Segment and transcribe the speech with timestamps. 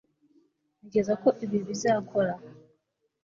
[0.79, 2.33] ntekereza ko ibi bizakora